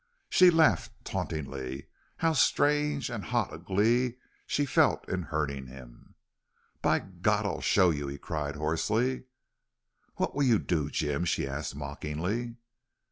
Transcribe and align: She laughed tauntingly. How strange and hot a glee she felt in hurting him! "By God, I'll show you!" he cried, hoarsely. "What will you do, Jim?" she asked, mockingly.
She 0.31 0.49
laughed 0.49 0.93
tauntingly. 1.05 1.85
How 2.17 2.33
strange 2.33 3.11
and 3.11 3.23
hot 3.25 3.53
a 3.53 3.59
glee 3.59 4.17
she 4.47 4.65
felt 4.65 5.07
in 5.07 5.21
hurting 5.21 5.67
him! 5.67 6.15
"By 6.81 6.97
God, 6.97 7.45
I'll 7.45 7.61
show 7.61 7.91
you!" 7.91 8.07
he 8.07 8.17
cried, 8.17 8.55
hoarsely. 8.55 9.25
"What 10.15 10.33
will 10.33 10.41
you 10.41 10.57
do, 10.57 10.89
Jim?" 10.89 11.23
she 11.23 11.47
asked, 11.47 11.75
mockingly. 11.75 12.55